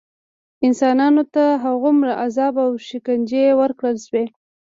[0.67, 4.25] انسانانو ته هغومره عذاب او شکنجې ورکړل شوې.